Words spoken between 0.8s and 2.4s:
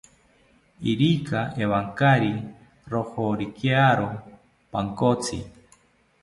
Irika ewankari